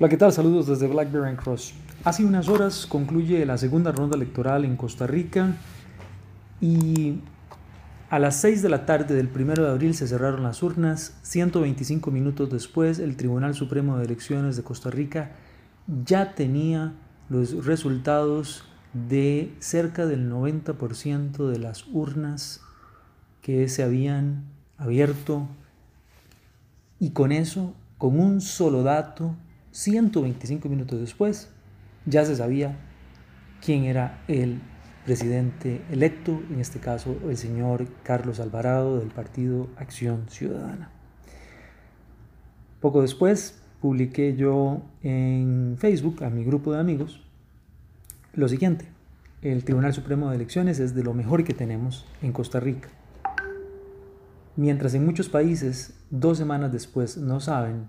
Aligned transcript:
Hola, 0.00 0.08
¿qué 0.10 0.16
tal? 0.16 0.32
Saludos 0.32 0.68
desde 0.68 0.86
Blackberry 0.86 1.34
Cross. 1.34 1.74
Hace 2.04 2.24
unas 2.24 2.48
horas 2.48 2.86
concluye 2.86 3.44
la 3.44 3.58
segunda 3.58 3.90
ronda 3.90 4.16
electoral 4.16 4.64
en 4.64 4.76
Costa 4.76 5.08
Rica 5.08 5.56
y 6.60 7.18
a 8.08 8.20
las 8.20 8.36
6 8.36 8.62
de 8.62 8.68
la 8.68 8.86
tarde 8.86 9.16
del 9.16 9.26
1 9.26 9.54
de 9.54 9.68
abril 9.68 9.94
se 9.94 10.06
cerraron 10.06 10.44
las 10.44 10.62
urnas. 10.62 11.18
125 11.22 12.12
minutos 12.12 12.48
después, 12.48 13.00
el 13.00 13.16
Tribunal 13.16 13.56
Supremo 13.56 13.98
de 13.98 14.04
Elecciones 14.04 14.56
de 14.56 14.62
Costa 14.62 14.88
Rica 14.88 15.32
ya 16.04 16.36
tenía 16.36 16.92
los 17.28 17.66
resultados 17.66 18.62
de 18.92 19.52
cerca 19.58 20.06
del 20.06 20.30
90% 20.30 21.48
de 21.48 21.58
las 21.58 21.88
urnas 21.88 22.60
que 23.42 23.68
se 23.68 23.82
habían 23.82 24.44
abierto 24.76 25.48
y 27.00 27.10
con 27.10 27.32
eso, 27.32 27.74
con 27.98 28.20
un 28.20 28.40
solo 28.40 28.84
dato, 28.84 29.34
125 29.78 30.68
minutos 30.68 30.98
después, 30.98 31.50
ya 32.04 32.24
se 32.24 32.34
sabía 32.34 32.76
quién 33.64 33.84
era 33.84 34.24
el 34.26 34.60
presidente 35.04 35.82
electo, 35.92 36.42
en 36.50 36.58
este 36.58 36.80
caso 36.80 37.16
el 37.28 37.36
señor 37.36 37.86
Carlos 38.02 38.40
Alvarado 38.40 38.98
del 38.98 39.10
partido 39.10 39.68
Acción 39.76 40.24
Ciudadana. 40.30 40.90
Poco 42.80 43.02
después 43.02 43.62
publiqué 43.80 44.34
yo 44.34 44.82
en 45.04 45.76
Facebook 45.78 46.24
a 46.24 46.30
mi 46.30 46.42
grupo 46.42 46.72
de 46.72 46.80
amigos 46.80 47.22
lo 48.32 48.48
siguiente, 48.48 48.86
el 49.42 49.62
Tribunal 49.62 49.94
Supremo 49.94 50.28
de 50.28 50.34
Elecciones 50.34 50.80
es 50.80 50.92
de 50.96 51.04
lo 51.04 51.14
mejor 51.14 51.44
que 51.44 51.54
tenemos 51.54 52.04
en 52.20 52.32
Costa 52.32 52.58
Rica. 52.58 52.88
Mientras 54.56 54.94
en 54.94 55.06
muchos 55.06 55.28
países 55.28 55.94
dos 56.10 56.36
semanas 56.36 56.72
después 56.72 57.16
no 57.16 57.38
saben 57.38 57.88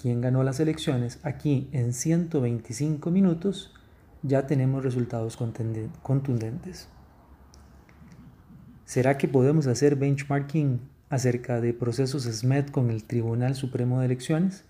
quién 0.00 0.20
ganó 0.20 0.42
las 0.42 0.60
elecciones, 0.60 1.18
aquí 1.22 1.68
en 1.72 1.92
125 1.92 3.10
minutos 3.10 3.72
ya 4.22 4.46
tenemos 4.46 4.82
resultados 4.82 5.36
contundentes. 6.02 6.88
¿Será 8.84 9.18
que 9.18 9.28
podemos 9.28 9.66
hacer 9.66 9.96
benchmarking 9.96 10.80
acerca 11.10 11.60
de 11.60 11.74
procesos 11.74 12.24
SMED 12.24 12.68
con 12.68 12.90
el 12.90 13.04
Tribunal 13.04 13.54
Supremo 13.54 14.00
de 14.00 14.06
Elecciones? 14.06 14.64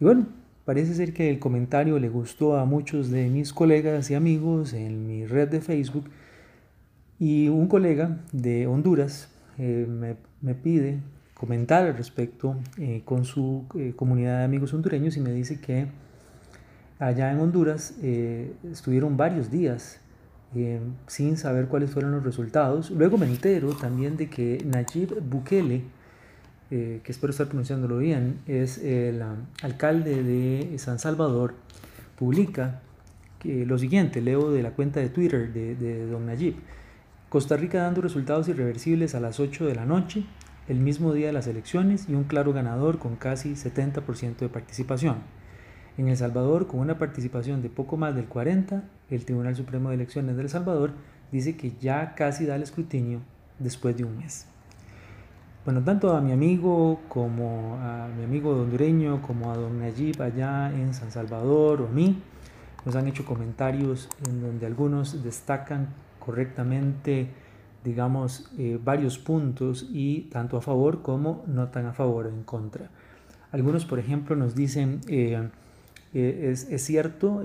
Y 0.00 0.04
bueno, 0.04 0.28
parece 0.64 0.94
ser 0.94 1.12
que 1.12 1.30
el 1.30 1.38
comentario 1.38 1.98
le 1.98 2.08
gustó 2.08 2.56
a 2.56 2.64
muchos 2.64 3.10
de 3.10 3.28
mis 3.28 3.52
colegas 3.52 4.10
y 4.10 4.14
amigos 4.14 4.72
en 4.72 5.06
mi 5.06 5.26
red 5.26 5.48
de 5.48 5.60
Facebook 5.60 6.10
y 7.18 7.48
un 7.48 7.66
colega 7.66 8.20
de 8.32 8.66
Honduras 8.66 9.28
eh, 9.58 9.86
me 10.40 10.54
pide 10.54 11.00
comentar 11.40 11.86
al 11.86 11.96
respecto 11.96 12.54
eh, 12.76 13.00
con 13.02 13.24
su 13.24 13.64
eh, 13.74 13.94
comunidad 13.96 14.40
de 14.40 14.44
amigos 14.44 14.74
hondureños 14.74 15.16
y 15.16 15.20
me 15.20 15.32
dice 15.32 15.58
que 15.58 15.86
allá 16.98 17.32
en 17.32 17.40
Honduras 17.40 17.94
eh, 18.02 18.52
estuvieron 18.70 19.16
varios 19.16 19.50
días 19.50 20.00
sin 21.06 21.38
saber 21.38 21.68
cuáles 21.68 21.92
fueron 21.92 22.10
los 22.10 22.24
resultados. 22.24 22.90
Luego 22.90 23.16
me 23.16 23.24
entero 23.24 23.70
también 23.70 24.18
de 24.18 24.28
que 24.28 24.62
Nayib 24.66 25.22
Bukele, 25.22 25.84
que 26.68 27.02
espero 27.06 27.30
estar 27.30 27.46
pronunciándolo 27.46 27.98
bien, 27.98 28.40
es 28.48 28.78
el 28.78 29.22
um, 29.22 29.46
alcalde 29.62 30.24
de 30.24 30.76
San 30.78 30.98
Salvador, 30.98 31.54
publica 32.18 32.80
que 33.38 33.64
lo 33.64 33.78
siguiente, 33.78 34.20
leo 34.20 34.50
de 34.50 34.64
la 34.64 34.72
cuenta 34.72 34.98
de 34.98 35.08
Twitter 35.08 35.52
de, 35.52 35.76
de 35.76 36.06
don 36.06 36.26
Nayib. 36.26 36.56
Costa 37.28 37.56
Rica 37.56 37.82
dando 37.82 38.00
resultados 38.00 38.48
irreversibles 38.48 39.14
a 39.14 39.20
las 39.20 39.38
8 39.38 39.66
de 39.66 39.76
la 39.76 39.86
noche, 39.86 40.24
el 40.70 40.78
mismo 40.78 41.12
día 41.12 41.26
de 41.26 41.32
las 41.32 41.48
elecciones 41.48 42.08
y 42.08 42.14
un 42.14 42.22
claro 42.22 42.52
ganador 42.52 43.00
con 43.00 43.16
casi 43.16 43.54
70% 43.54 44.36
de 44.36 44.48
participación. 44.48 45.16
En 45.98 46.06
El 46.06 46.16
Salvador, 46.16 46.68
con 46.68 46.78
una 46.78 46.96
participación 46.96 47.60
de 47.60 47.68
poco 47.68 47.96
más 47.96 48.14
del 48.14 48.28
40%, 48.28 48.80
el 49.10 49.24
Tribunal 49.24 49.56
Supremo 49.56 49.88
de 49.88 49.96
Elecciones 49.96 50.36
de 50.36 50.42
El 50.42 50.48
Salvador 50.48 50.92
dice 51.32 51.56
que 51.56 51.72
ya 51.80 52.14
casi 52.14 52.46
da 52.46 52.54
el 52.54 52.62
escrutinio 52.62 53.18
después 53.58 53.96
de 53.96 54.04
un 54.04 54.16
mes. 54.18 54.46
Bueno, 55.64 55.82
tanto 55.82 56.16
a 56.16 56.20
mi 56.20 56.30
amigo 56.30 57.00
como 57.08 57.76
a 57.82 58.06
mi 58.16 58.22
amigo 58.22 58.50
hondureño, 58.50 59.20
como 59.22 59.50
a 59.50 59.56
don 59.56 59.80
Nayib 59.80 60.22
allá 60.22 60.70
en 60.70 60.94
San 60.94 61.10
Salvador 61.10 61.82
o 61.82 61.88
a 61.88 61.90
mí, 61.90 62.22
nos 62.86 62.94
han 62.94 63.08
hecho 63.08 63.24
comentarios 63.24 64.08
en 64.24 64.40
donde 64.40 64.66
algunos 64.66 65.24
destacan 65.24 65.88
correctamente 66.20 67.28
digamos, 67.84 68.50
eh, 68.58 68.78
varios 68.82 69.18
puntos 69.18 69.88
y 69.90 70.22
tanto 70.32 70.56
a 70.56 70.60
favor 70.60 71.02
como 71.02 71.44
no 71.46 71.68
tan 71.68 71.86
a 71.86 71.92
favor 71.92 72.26
o 72.26 72.28
en 72.28 72.42
contra. 72.42 72.90
Algunos, 73.52 73.84
por 73.84 73.98
ejemplo, 73.98 74.36
nos 74.36 74.54
dicen, 74.54 75.00
eh, 75.08 75.48
eh, 76.14 76.50
es, 76.52 76.68
es, 76.70 76.84
cierto, 76.84 77.42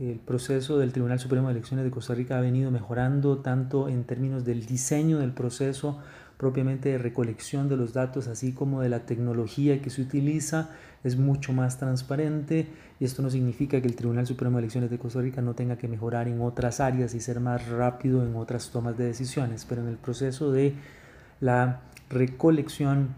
el 0.00 0.18
proceso 0.18 0.78
del 0.78 0.92
Tribunal 0.92 1.20
Supremo 1.20 1.48
de 1.48 1.52
Elecciones 1.52 1.84
de 1.84 1.90
Costa 1.90 2.14
Rica 2.14 2.38
ha 2.38 2.40
venido 2.40 2.70
mejorando 2.70 3.38
tanto 3.38 3.88
en 3.88 4.04
términos 4.04 4.44
del 4.44 4.66
diseño 4.66 5.18
del 5.18 5.32
proceso 5.32 6.00
propiamente 6.36 6.88
de 6.88 6.98
recolección 6.98 7.68
de 7.68 7.76
los 7.76 7.92
datos, 7.92 8.26
así 8.26 8.52
como 8.52 8.80
de 8.80 8.88
la 8.88 9.06
tecnología 9.06 9.80
que 9.80 9.90
se 9.90 10.02
utiliza, 10.02 10.70
es 11.04 11.16
mucho 11.16 11.52
más 11.52 11.78
transparente. 11.78 12.66
Y 12.98 13.04
esto 13.04 13.22
no 13.22 13.30
significa 13.30 13.80
que 13.80 13.86
el 13.86 13.94
Tribunal 13.94 14.26
Supremo 14.26 14.56
de 14.56 14.62
Elecciones 14.62 14.90
de 14.90 14.98
Costa 14.98 15.20
Rica 15.20 15.42
no 15.42 15.54
tenga 15.54 15.78
que 15.78 15.86
mejorar 15.86 16.26
en 16.26 16.40
otras 16.40 16.80
áreas 16.80 17.14
y 17.14 17.20
ser 17.20 17.38
más 17.38 17.68
rápido 17.68 18.24
en 18.26 18.34
otras 18.34 18.70
tomas 18.70 18.98
de 18.98 19.04
decisiones, 19.04 19.64
pero 19.64 19.82
en 19.82 19.88
el 19.88 19.96
proceso 19.96 20.50
de 20.50 20.74
la 21.40 21.82
recolección 22.10 23.14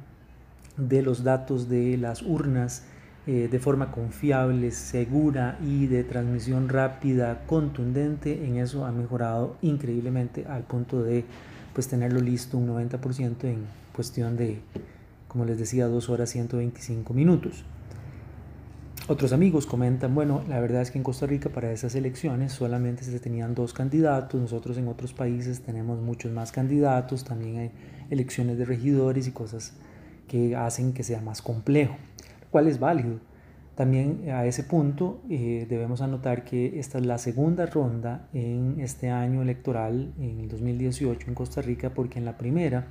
de 0.77 1.01
los 1.01 1.25
datos 1.25 1.71
de 1.71 1.97
las 1.97 2.21
urnas 2.21 2.85
eh, 3.27 3.49
de 3.51 3.59
forma 3.59 3.91
confiable, 3.91 4.71
segura 4.71 5.59
y 5.61 5.87
de 5.87 6.05
transmisión 6.05 6.69
rápida, 6.69 7.43
contundente, 7.47 8.47
en 8.47 8.57
eso 8.57 8.85
ha 8.85 8.93
mejorado 8.93 9.57
increíblemente 9.63 10.47
al 10.47 10.63
punto 10.63 11.03
de 11.03 11.25
pues 11.73 11.89
tenerlo 11.89 12.21
listo 12.21 12.57
un 12.57 12.69
90% 12.69 13.45
en 13.45 13.67
cuestión 13.93 14.37
de, 14.37 14.61
como 15.29 15.45
les 15.45 15.59
decía, 15.59 15.87
2 15.89 16.09
horas 16.09 16.31
125 16.31 17.13
minutos. 17.13 17.65
Otros 19.09 19.33
amigos 19.33 19.67
comentan, 19.67 20.15
bueno, 20.15 20.43
la 20.49 20.59
verdad 20.59 20.83
es 20.83 20.91
que 20.91 20.99
en 20.99 21.05
Costa 21.05 21.27
Rica 21.27 21.49
para 21.49 21.71
esas 21.71 21.95
elecciones 21.95 22.53
solamente 22.53 23.05
se 23.05 23.21
tenían 23.21 23.55
dos 23.55 23.73
candidatos, 23.73 24.41
nosotros 24.41 24.79
en 24.79 24.89
otros 24.89 25.13
países 25.13 25.61
tenemos 25.61 26.01
muchos 26.01 26.33
más 26.33 26.51
candidatos, 26.51 27.23
también 27.23 27.59
hay 27.59 27.71
elecciones 28.11 28.59
de 28.59 28.65
regidores 28.65 29.29
y 29.29 29.31
cosas 29.31 29.75
que 30.27 30.57
hacen 30.57 30.93
que 30.93 31.05
sea 31.05 31.21
más 31.21 31.41
complejo, 31.41 31.95
lo 32.47 32.51
cual 32.51 32.69
es 32.69 32.79
válido. 32.79 33.19
También 33.75 34.31
a 34.31 34.47
ese 34.47 34.63
punto 34.63 35.21
eh, 35.29 35.67
debemos 35.69 36.01
anotar 36.01 36.45
que 36.45 36.79
esta 36.79 36.97
es 36.97 37.05
la 37.05 37.19
segunda 37.19 37.67
ronda 37.67 38.27
en 38.33 38.81
este 38.81 39.11
año 39.11 39.43
electoral, 39.43 40.15
en 40.19 40.41
el 40.41 40.49
2018 40.49 41.29
en 41.29 41.35
Costa 41.35 41.61
Rica, 41.61 41.91
porque 41.91 42.19
en 42.19 42.25
la 42.25 42.39
primera 42.39 42.87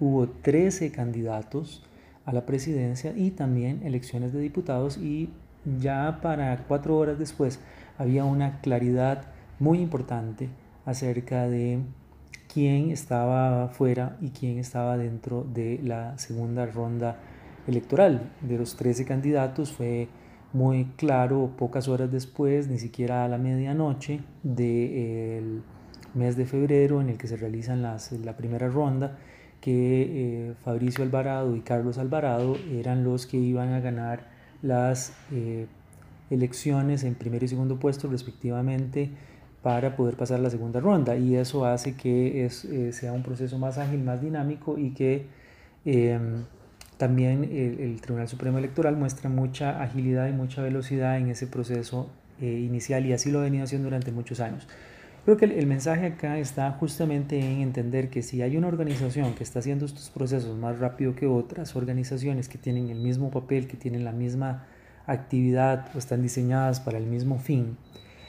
hubo 0.00 0.28
13 0.28 0.92
candidatos 0.92 1.84
a 2.24 2.32
la 2.32 2.46
presidencia 2.46 3.12
y 3.14 3.32
también 3.32 3.82
elecciones 3.84 4.32
de 4.32 4.40
diputados 4.40 4.96
y 4.96 5.28
ya 5.78 6.20
para 6.22 6.56
cuatro 6.66 6.96
horas 6.96 7.18
después 7.18 7.60
había 7.98 8.24
una 8.24 8.60
claridad 8.62 9.24
muy 9.58 9.80
importante 9.80 10.48
acerca 10.86 11.48
de 11.48 11.80
quién 12.52 12.90
estaba 12.90 13.68
fuera 13.68 14.16
y 14.22 14.30
quién 14.30 14.58
estaba 14.58 14.96
dentro 14.96 15.44
de 15.44 15.80
la 15.82 16.16
segunda 16.18 16.64
ronda 16.64 17.18
electoral. 17.66 18.30
De 18.40 18.58
los 18.58 18.76
13 18.76 19.04
candidatos 19.04 19.72
fue 19.72 20.08
muy 20.52 20.86
claro 20.96 21.52
pocas 21.56 21.88
horas 21.88 22.10
después, 22.10 22.68
ni 22.68 22.78
siquiera 22.78 23.24
a 23.24 23.28
la 23.28 23.38
medianoche 23.38 24.20
del 24.42 25.62
mes 26.14 26.36
de 26.36 26.46
febrero 26.46 27.00
en 27.00 27.10
el 27.10 27.18
que 27.18 27.28
se 27.28 27.36
realizan 27.36 27.82
las, 27.82 28.12
la 28.12 28.36
primera 28.36 28.68
ronda, 28.68 29.18
que 29.60 30.48
eh, 30.48 30.54
Fabricio 30.64 31.04
Alvarado 31.04 31.54
y 31.54 31.60
Carlos 31.60 31.98
Alvarado 31.98 32.56
eran 32.72 33.04
los 33.04 33.26
que 33.26 33.36
iban 33.36 33.72
a 33.72 33.80
ganar 33.80 34.28
las 34.62 35.12
eh, 35.32 35.66
elecciones 36.30 37.04
en 37.04 37.14
primer 37.14 37.42
y 37.42 37.48
segundo 37.48 37.78
puesto 37.78 38.08
respectivamente 38.08 39.10
para 39.62 39.96
poder 39.96 40.16
pasar 40.16 40.40
la 40.40 40.48
segunda 40.48 40.80
ronda 40.80 41.16
y 41.16 41.36
eso 41.36 41.66
hace 41.66 41.94
que 41.94 42.46
es, 42.46 42.64
eh, 42.64 42.92
sea 42.92 43.12
un 43.12 43.22
proceso 43.22 43.58
más 43.58 43.76
ágil, 43.78 44.02
más 44.02 44.22
dinámico 44.22 44.78
y 44.78 44.90
que 44.90 45.26
em, 45.84 46.44
también 47.00 47.44
el, 47.44 47.98
Tribunal 48.02 48.28
Supremo 48.28 48.58
Electoral 48.58 48.94
muestra 48.94 49.30
mucha 49.30 49.82
agilidad 49.82 50.28
y 50.28 50.32
mucha 50.32 50.60
velocidad 50.60 51.16
en 51.16 51.30
ese 51.30 51.46
proceso 51.46 52.10
eh, 52.42 52.44
inicial 52.44 53.06
y 53.06 53.14
así 53.14 53.30
lo 53.30 53.38
ha 53.38 53.42
venido 53.44 53.64
haciendo 53.64 53.86
durante 53.86 54.12
muchos 54.12 54.38
años. 54.38 54.68
Creo 55.24 55.38
que 55.38 55.46
el, 55.46 55.66
mensaje 55.66 56.04
acá 56.04 56.36
está 56.38 56.70
justamente 56.72 57.38
en 57.40 57.62
entender 57.62 58.10
que 58.10 58.20
si 58.20 58.42
hay 58.42 58.58
una 58.58 58.68
organización 58.68 59.32
que 59.32 59.44
está 59.44 59.60
haciendo 59.60 59.86
estos 59.86 60.10
procesos 60.10 60.58
más 60.58 60.78
rápido 60.78 61.16
que 61.16 61.26
otras 61.26 61.74
organizaciones 61.74 62.50
que 62.50 62.58
tienen 62.58 62.90
el 62.90 62.98
mismo 62.98 63.30
papel, 63.30 63.66
que 63.66 63.78
tienen 63.78 64.04
la 64.04 64.12
misma 64.12 64.66
actividad 65.06 65.88
o 65.94 65.98
están 65.98 66.20
diseñadas 66.20 66.80
para 66.80 66.98
el 66.98 67.06
mismo 67.06 67.38
fin, 67.38 67.78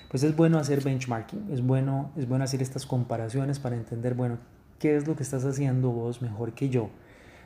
pues 0.09 0.23
es 0.23 0.33
bueno 0.33 0.57
hacer 0.57 0.81
benchmarking, 0.81 1.49
es 1.51 1.61
bueno, 1.61 2.11
es 2.15 2.25
bueno 2.25 2.45
hacer 2.45 2.61
estas 2.61 2.85
comparaciones 2.85 3.59
para 3.59 3.75
entender, 3.75 4.13
bueno, 4.13 4.37
qué 4.79 4.95
es 4.95 5.07
lo 5.07 5.17
que 5.17 5.23
estás 5.23 5.43
haciendo 5.43 5.89
vos 5.89 6.21
mejor 6.21 6.53
que 6.53 6.69
yo 6.69 6.89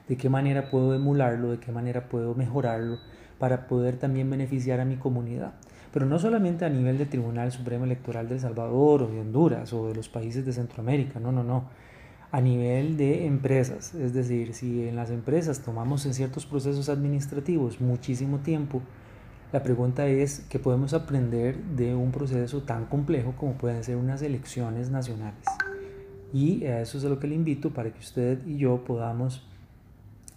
de 0.08 0.18
qué 0.18 0.30
manera 0.30 0.70
puedo 0.70 0.94
emularlo, 0.94 1.52
de 1.52 1.60
qué 1.60 1.72
manera 1.72 2.08
puedo 2.10 2.36
mejorarlo, 2.36 2.98
para 3.40 3.68
poder 3.68 3.98
también 3.98 4.30
beneficiar 4.30 4.80
a 4.80 4.86
mi 4.86 4.96
comunidad. 4.98 5.54
Pero 5.94 6.06
no 6.06 6.20
solamente 6.20 6.66
a 6.66 6.70
nivel 6.70 6.98
del 6.98 7.10
Tribunal 7.10 7.52
Supremo 7.52 7.86
Electoral 7.86 8.28
de 8.28 8.36
El 8.36 8.42
Salvador 8.42 9.04
o 9.04 9.08
de 9.08 9.20
Honduras 9.20 9.72
o 9.74 9.88
de 9.88 9.96
los 9.96 10.10
países 10.10 10.46
de 10.46 10.54
Centroamérica, 10.54 11.20
no, 11.20 11.32
no, 11.32 11.44
no. 11.44 11.70
A 12.32 12.42
nivel 12.42 12.98
de 12.98 13.26
empresas, 13.26 13.94
es 13.96 14.14
decir, 14.14 14.54
si 14.54 14.88
en 14.88 14.98
las 14.98 15.10
empresas 15.10 15.62
tomamos 15.62 16.06
en 16.06 16.14
ciertos 16.14 16.46
procesos 16.46 16.90
administrativos 16.90 17.80
muchísimo 17.80 18.40
tiempo, 18.40 18.82
la 19.54 19.64
pregunta 19.64 20.06
es 20.08 20.46
qué 20.50 20.60
podemos 20.60 20.94
aprender 20.94 21.56
de 21.56 21.96
un 21.96 22.12
proceso 22.12 22.64
tan 22.64 22.88
complejo 22.88 23.34
como 23.38 23.54
pueden 23.54 23.86
ser 23.86 23.96
unas 23.96 24.22
elecciones 24.22 24.90
nacionales. 24.90 25.46
Y 26.34 26.66
a 26.66 26.82
eso 26.82 26.98
es 26.98 27.06
a 27.06 27.10
lo 27.10 27.20
que 27.20 27.28
le 27.28 27.36
invito 27.36 27.70
para 27.70 27.90
que 27.94 28.00
usted 28.00 28.46
y 28.46 28.58
yo 28.58 28.84
podamos 28.84 29.48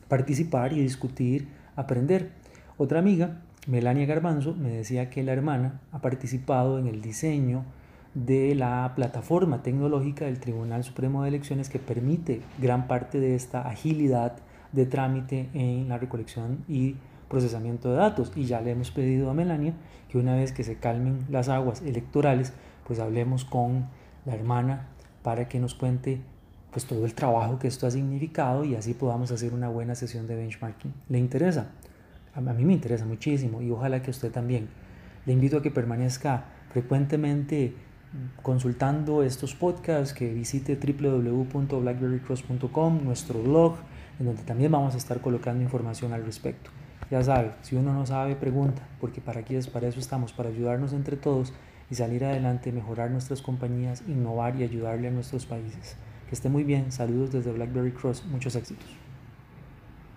participar 0.08 0.72
y 0.72 0.80
discutir, 0.80 1.48
aprender. 1.76 2.30
Otra 2.76 2.98
amiga, 2.98 3.42
Melania 3.66 4.06
Garbanzo, 4.06 4.54
me 4.54 4.70
decía 4.70 5.10
que 5.10 5.22
la 5.22 5.32
hermana 5.32 5.80
ha 5.92 6.00
participado 6.00 6.78
en 6.78 6.86
el 6.86 7.02
diseño 7.02 7.64
de 8.14 8.54
la 8.54 8.92
plataforma 8.96 9.62
tecnológica 9.62 10.24
del 10.24 10.40
Tribunal 10.40 10.82
Supremo 10.82 11.22
de 11.22 11.28
Elecciones 11.28 11.68
que 11.68 11.78
permite 11.78 12.40
gran 12.58 12.88
parte 12.88 13.20
de 13.20 13.34
esta 13.34 13.68
agilidad 13.68 14.36
de 14.72 14.86
trámite 14.86 15.48
en 15.54 15.88
la 15.88 15.98
recolección 15.98 16.64
y 16.68 16.96
procesamiento 17.28 17.90
de 17.90 17.96
datos. 17.96 18.32
Y 18.34 18.44
ya 18.44 18.60
le 18.60 18.70
hemos 18.70 18.90
pedido 18.90 19.30
a 19.30 19.34
Melania 19.34 19.74
que 20.08 20.18
una 20.18 20.34
vez 20.34 20.52
que 20.52 20.64
se 20.64 20.76
calmen 20.76 21.26
las 21.30 21.48
aguas 21.48 21.82
electorales, 21.82 22.52
pues 22.86 22.98
hablemos 22.98 23.44
con 23.44 23.86
la 24.24 24.34
hermana 24.34 24.88
para 25.22 25.48
que 25.48 25.60
nos 25.60 25.74
cuente 25.74 26.20
pues 26.70 26.84
todo 26.84 27.06
el 27.06 27.14
trabajo 27.14 27.58
que 27.58 27.68
esto 27.68 27.86
ha 27.86 27.90
significado 27.90 28.64
y 28.64 28.74
así 28.74 28.94
podamos 28.94 29.30
hacer 29.30 29.54
una 29.54 29.68
buena 29.68 29.94
sesión 29.94 30.26
de 30.26 30.36
benchmarking. 30.36 30.92
¿Le 31.08 31.18
interesa? 31.18 31.68
A 32.34 32.40
mí 32.40 32.64
me 32.64 32.74
interesa 32.74 33.04
muchísimo 33.04 33.62
y 33.62 33.70
ojalá 33.70 34.02
que 34.02 34.10
usted 34.10 34.30
también. 34.30 34.68
Le 35.26 35.32
invito 35.32 35.58
a 35.58 35.62
que 35.62 35.70
permanezca 35.70 36.44
frecuentemente 36.70 37.74
consultando 38.42 39.22
estos 39.22 39.54
podcasts, 39.54 40.14
que 40.14 40.32
visite 40.32 40.76
www.blackberrycross.com, 40.76 43.04
nuestro 43.04 43.42
blog, 43.42 43.76
en 44.18 44.26
donde 44.26 44.42
también 44.42 44.72
vamos 44.72 44.94
a 44.94 44.98
estar 44.98 45.20
colocando 45.20 45.62
información 45.62 46.12
al 46.12 46.24
respecto. 46.24 46.70
Ya 47.10 47.22
sabe, 47.22 47.52
si 47.62 47.76
uno 47.76 47.92
no 47.92 48.06
sabe, 48.06 48.34
pregunta, 48.36 48.82
porque 49.00 49.20
para 49.20 49.40
aquí 49.40 49.56
es 49.56 49.66
para 49.66 49.88
eso 49.88 50.00
estamos, 50.00 50.32
para 50.32 50.48
ayudarnos 50.50 50.92
entre 50.92 51.16
todos 51.16 51.52
y 51.90 51.94
salir 51.94 52.22
adelante, 52.24 52.72
mejorar 52.72 53.10
nuestras 53.10 53.40
compañías, 53.40 54.02
innovar 54.06 54.56
y 54.56 54.62
ayudarle 54.62 55.08
a 55.08 55.10
nuestros 55.10 55.46
países. 55.46 55.96
Que 56.28 56.34
esté 56.34 56.48
muy 56.50 56.62
bien, 56.62 56.92
saludos 56.92 57.32
desde 57.32 57.52
Blackberry 57.52 57.92
Cross, 57.92 58.22
muchos 58.30 58.54
éxitos. 58.54 58.86